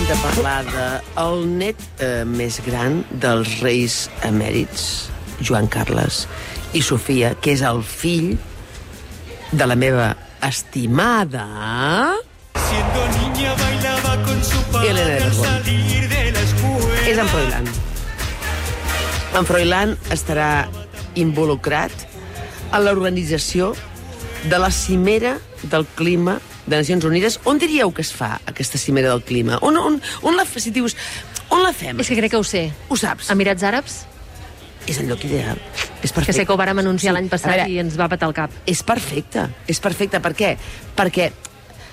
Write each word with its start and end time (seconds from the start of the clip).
hem 0.00 0.06
de 0.08 0.16
parlar 0.22 0.64
de 0.64 0.84
el 1.20 1.42
net 1.58 1.80
eh, 2.00 2.24
més 2.24 2.56
gran 2.64 3.02
dels 3.20 3.58
reis 3.60 3.96
emèrits, 4.24 5.10
Joan 5.44 5.68
Carles 5.68 6.22
i 6.76 6.80
Sofia, 6.84 7.34
que 7.36 7.52
és 7.52 7.62
el 7.66 7.82
fill 7.84 8.36
de 9.52 9.66
la 9.66 9.76
meva 9.76 10.14
estimada... 10.46 11.44
Siendo 12.70 13.04
niña 13.18 13.54
bailaba 13.60 14.16
con 14.24 14.42
su 14.44 14.62
padre 14.72 14.90
Elena 14.90 15.10
de 15.10 15.22
al 15.24 15.30
Borbón. 15.32 15.44
salir 15.44 16.08
de 16.08 16.32
la 16.32 16.40
escuela. 16.40 17.08
És 17.10 17.18
en 17.18 17.28
Froilán. 17.28 17.72
En 19.36 19.50
Froilán 19.52 19.96
estarà 20.16 20.50
involucrat 21.14 21.92
en 22.72 22.86
l'organització 22.86 23.74
de 24.48 24.62
la 24.62 24.70
cimera 24.70 25.36
del 25.62 25.84
clima 25.98 26.38
de 26.66 26.76
Nacions 26.76 27.04
Unides. 27.04 27.40
On 27.44 27.58
diríeu 27.58 27.92
que 27.92 28.02
es 28.02 28.12
fa 28.12 28.40
aquesta 28.46 28.78
cimera 28.78 29.08
del 29.10 29.22
clima? 29.22 29.58
On, 29.62 29.76
on, 29.76 30.00
on 30.22 30.36
la, 30.36 30.44
si 30.44 30.70
dius, 30.70 30.96
on 31.50 31.62
la 31.62 31.72
fem? 31.72 31.98
És 32.00 32.08
que 32.08 32.16
crec 32.16 32.30
que 32.30 32.36
ho 32.40 32.44
sé. 32.44 32.70
Ho 32.88 32.96
saps? 32.96 33.30
Emirats 33.30 33.62
Àrabs, 33.62 34.06
És 34.88 34.96
el 34.98 35.06
lloc 35.10 35.22
ideal. 35.24 35.58
És 36.02 36.10
que 36.10 36.16
perfecte. 36.16 36.32
sé 36.40 36.46
que 36.46 36.52
ho 36.52 36.56
vàrem 36.56 36.78
anunciar 36.80 37.12
Sí, 37.12 37.14
l'any 37.14 37.28
passat 37.28 37.52
veure, 37.52 37.68
i 37.70 37.78
ens 37.78 37.98
va 38.00 38.08
patar 38.08 38.26
el 38.30 38.34
cap. 38.34 38.50
És 38.66 38.80
perfecte, 38.82 39.44
és 39.68 39.78
perfecte. 39.78 40.18
Per 40.24 40.32
què? 40.34 40.56
Perquè 40.96 41.30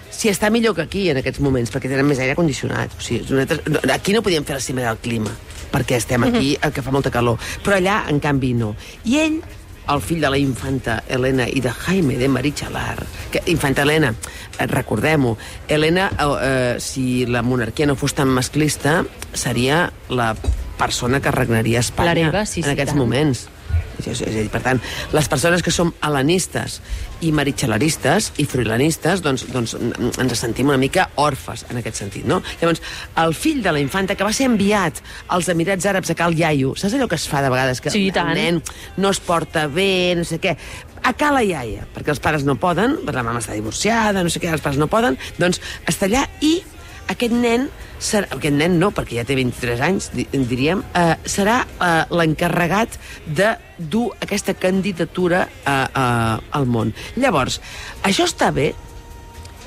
si 0.09 0.29
està 0.31 0.49
millor 0.49 0.73
que 0.73 0.81
aquí 0.87 1.09
en 1.11 1.17
aquests 1.19 1.41
moments, 1.43 1.69
perquè 1.69 1.91
tenen 1.91 2.07
més 2.07 2.17
aire 2.23 2.33
condicionat. 2.33 2.89
O 2.97 3.01
sigui, 3.03 3.25
nosaltres, 3.27 3.59
no, 3.67 3.93
aquí 3.93 4.13
no 4.15 4.23
podíem 4.23 4.45
fer 4.47 4.55
la 4.55 4.63
cimera 4.63 4.87
del 4.95 5.01
clima, 5.03 5.29
perquè 5.71 5.97
estem 5.99 6.23
aquí, 6.23 6.55
Mhm. 6.57 6.63
eh, 6.69 6.71
que 6.73 6.81
fa 6.81 6.89
molta 6.95 7.11
calor. 7.11 7.37
Però 7.63 7.75
allà, 7.75 8.05
en 8.09 8.19
canvi, 8.23 8.53
no. 8.53 8.75
I 9.03 9.17
ell, 9.19 9.41
el 9.89 10.01
fill 10.01 10.21
de 10.21 10.29
la 10.31 10.37
infanta 10.39 11.01
Helena 11.07 11.47
i 11.47 11.61
de 11.63 11.71
Jaime 11.71 12.17
de 12.19 12.27
Marichalar, 12.27 13.05
que 13.31 13.41
infanta 13.47 13.83
Helena, 13.83 14.13
eh, 14.59 14.67
recordem-ho, 14.67 15.37
Helena, 15.67 16.09
eh, 16.11 16.31
eh, 16.41 16.75
si 16.79 17.25
la 17.25 17.41
monarquia 17.41 17.87
no 17.87 17.95
fos 17.95 18.13
tan 18.13 18.27
masclista, 18.27 19.03
seria 19.33 19.91
la 20.09 20.35
persona 20.77 21.21
que 21.21 21.31
regnaria 21.31 21.79
a 21.79 21.85
Espanya 21.85 22.13
L'hereva, 22.13 22.45
sí, 22.45 22.61
sí, 22.61 22.67
en 22.67 22.73
aquests 22.75 22.93
tant. 22.93 22.99
moments. 22.99 23.47
És, 24.05 24.21
és, 24.21 24.35
és 24.43 24.49
per 24.53 24.61
tant, 24.65 24.81
les 25.15 25.29
persones 25.31 25.63
que 25.65 25.73
som 25.73 25.93
helenistes 26.05 26.79
i 27.25 27.31
marichalaristes 27.33 28.31
i 28.41 28.45
fruilanistes, 28.49 29.23
doncs, 29.25 29.47
doncs 29.53 29.73
ens 29.77 30.37
sentim 30.37 30.69
una 30.69 30.77
mica 30.81 31.07
orfes 31.23 31.65
en 31.71 31.81
aquest 31.81 32.03
sentit, 32.03 32.27
no? 32.29 32.41
Llavors, 32.61 32.83
el 33.23 33.33
fill 33.37 33.63
de 33.65 33.73
la 33.73 33.81
infanta 33.81 34.15
que 34.15 34.27
va 34.27 34.33
ser 34.35 34.49
enviat 34.51 35.01
als 35.33 35.49
Emirats 35.53 35.89
Àrabs 35.89 36.13
a 36.13 36.17
Cal 36.19 36.37
Iaio, 36.37 36.75
saps 36.77 36.97
allò 36.97 37.09
que 37.09 37.17
es 37.17 37.27
fa 37.29 37.41
de 37.45 37.51
vegades? 37.53 37.81
Que 37.81 37.93
Sí, 37.93 38.07
el 38.13 38.33
nen 38.37 38.61
no 39.01 39.11
es 39.13 39.21
porta 39.23 39.65
bé, 39.71 40.13
no 40.17 40.25
sé 40.27 40.39
què, 40.43 40.57
a 41.07 41.13
Cala 41.17 41.43
Iaia, 41.45 41.85
perquè 41.95 42.13
els 42.13 42.21
pares 42.23 42.45
no 42.47 42.57
poden, 42.59 42.99
la 43.05 43.23
mama 43.23 43.41
està 43.41 43.55
divorciada, 43.57 44.23
no 44.23 44.33
sé 44.33 44.41
què, 44.43 44.51
els 44.53 44.63
pares 44.63 44.79
no 44.81 44.89
poden, 44.91 45.17
doncs 45.39 45.61
està 45.87 46.09
allà 46.09 46.25
i 46.43 46.59
aquest 47.07 47.33
nen 47.33 47.69
serà, 47.99 48.27
aquest 48.35 48.53
nen 48.53 48.75
no, 48.79 48.91
perquè 48.95 49.17
ja 49.21 49.25
té 49.25 49.35
23 49.37 49.79
anys, 49.81 50.09
di- 50.13 50.27
diríem, 50.33 50.83
eh, 50.93 51.15
serà 51.25 51.61
eh, 51.65 52.03
l'encarregat 52.13 52.97
de 53.25 53.53
dur 53.77 54.11
aquesta 54.21 54.53
candidatura 54.53 55.47
a, 55.65 55.77
a, 55.93 56.05
al 56.51 56.65
món. 56.67 56.93
Llavors, 57.15 57.61
això 58.03 58.27
està 58.27 58.51
bé? 58.51 58.73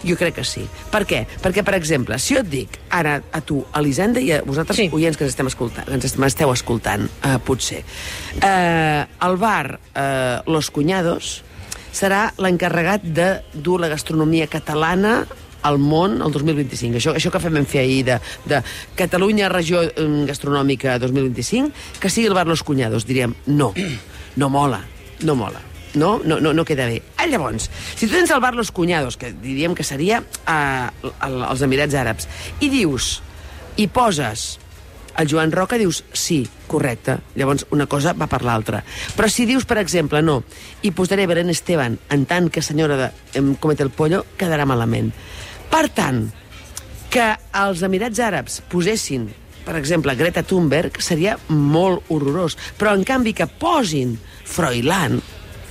Jo 0.01 0.15
crec 0.17 0.39
que 0.39 0.45
sí. 0.49 0.63
Per 0.89 1.03
què? 1.05 1.27
Perquè, 1.43 1.61
per 1.67 1.75
exemple, 1.77 2.17
si 2.19 2.33
jo 2.33 2.41
et 2.41 2.49
dic 2.49 2.79
ara 2.97 3.19
a 3.37 3.43
tu, 3.45 3.59
Elisenda, 3.77 4.21
i 4.25 4.31
a 4.33 4.39
vosaltres, 4.47 4.79
Sí. 4.81 4.89
oients 4.97 5.19
que 5.19 5.27
ens 5.27 5.35
estem 5.35 5.51
escoltant, 5.51 5.85
que 5.85 5.93
ens 5.99 6.07
est- 6.09 6.17
m'esteu 6.17 6.53
escoltant, 6.55 7.05
eh, 7.23 7.37
potser, 7.45 7.83
eh, 8.41 9.05
el 9.27 9.37
bar 9.37 9.79
eh, 9.95 10.39
Los 10.47 10.71
Cuñados 10.71 11.43
serà 11.93 12.31
l'encarregat 12.39 13.03
de 13.03 13.43
dur 13.53 13.81
la 13.83 13.89
gastronomia 13.93 14.47
catalana 14.47 15.27
al 15.63 15.79
món 15.79 16.21
el 16.23 16.33
2025. 16.33 16.97
Això, 17.01 17.15
això 17.17 17.31
que 17.33 17.41
fem 17.43 17.59
fer 17.69 17.83
ahir 17.85 18.05
de, 18.09 18.19
de 18.49 18.63
Catalunya 18.97 19.49
Regió 19.53 19.83
eh, 19.83 20.07
Gastronòmica 20.29 20.99
2025, 20.99 21.71
que 22.01 22.11
sigui 22.11 22.29
el 22.29 22.35
bar 22.35 22.47
Los 22.47 22.63
Cuñados. 22.63 23.07
Diríem, 23.07 23.35
no, 23.47 23.73
no 24.37 24.49
mola, 24.49 24.85
no 25.23 25.35
mola. 25.37 25.61
No, 25.93 26.21
no, 26.25 26.39
no, 26.39 26.53
no 26.55 26.65
queda 26.65 26.87
bé. 26.87 27.03
Ah, 27.19 27.27
llavors, 27.27 27.67
si 27.99 28.07
tu 28.07 28.13
tens 28.15 28.31
el 28.31 28.39
bar 28.41 28.55
Los 28.55 28.71
Cuñados, 28.71 29.17
que 29.19 29.33
diríem 29.33 29.75
que 29.75 29.83
seria 29.83 30.23
eh, 30.47 30.89
el- 31.27 31.43
els 31.43 31.63
Emirats 31.67 31.97
Àrabs, 31.99 32.29
i 32.63 32.69
dius, 32.71 33.17
i 33.77 33.89
poses 33.91 34.61
el 35.19 35.27
Joan 35.29 35.51
Roca, 35.51 35.77
dius 35.77 36.05
sí, 36.15 36.45
correcte. 36.71 37.19
Llavors, 37.35 37.67
una 37.75 37.89
cosa 37.91 38.13
va 38.15 38.29
per 38.31 38.45
l'altra. 38.47 38.85
Però 39.19 39.27
si 39.29 39.45
dius, 39.51 39.67
per 39.67 39.81
exemple, 39.83 40.23
no, 40.23 40.45
i 40.87 40.93
posaré 40.95 41.27
Belén 41.27 41.51
Esteban 41.51 41.99
en 42.09 42.23
tant 42.31 42.47
que 42.55 42.63
senyora 42.63 42.97
de 42.97 43.11
em 43.43 43.57
Comete 43.59 43.83
el 43.83 43.91
Pollo, 43.91 44.23
quedarà 44.39 44.65
malament. 44.71 45.11
Per 45.71 45.87
tant, 45.95 46.25
que 47.11 47.27
els 47.59 47.83
Emirats 47.87 48.23
Àrabs 48.23 48.61
posessin, 48.71 49.29
per 49.67 49.77
exemple, 49.79 50.15
Greta 50.19 50.43
Thunberg, 50.47 51.01
seria 51.03 51.37
molt 51.49 52.07
horrorós. 52.11 52.57
Però, 52.79 52.95
en 52.95 53.05
canvi, 53.07 53.35
que 53.37 53.47
posin 53.47 54.17
Froilán, 54.47 55.21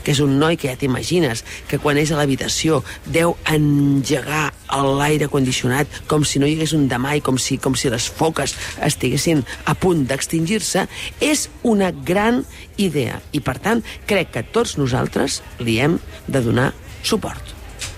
que 0.03 0.13
és 0.15 0.21
un 0.23 0.37
noi 0.39 0.55
que 0.57 0.69
ja 0.71 0.79
t'imagines 0.79 1.43
que 1.67 1.77
quan 1.81 1.99
és 1.99 2.11
a 2.11 2.17
l'habitació 2.17 2.79
deu 3.05 3.35
engegar 3.51 4.47
l'aire 4.99 5.27
condicionat 5.31 5.99
com 6.07 6.23
si 6.23 6.39
no 6.39 6.47
hi 6.47 6.55
hagués 6.55 6.73
un 6.77 6.87
demà 6.91 7.17
i 7.19 7.23
com 7.25 7.37
si, 7.41 7.59
com 7.59 7.75
si 7.75 7.91
les 7.91 8.07
foques 8.07 8.55
estiguessin 8.85 9.43
a 9.67 9.75
punt 9.75 10.07
d'extingir-se, 10.09 10.87
és 11.19 11.47
una 11.67 11.91
gran 11.91 12.43
idea. 12.77 13.19
I, 13.35 13.43
per 13.43 13.59
tant, 13.59 13.83
crec 14.09 14.33
que 14.35 14.47
tots 14.55 14.77
nosaltres 14.79 15.41
li 15.59 15.79
hem 15.83 15.99
de 16.27 16.43
donar 16.45 16.71
suport. 17.03 17.58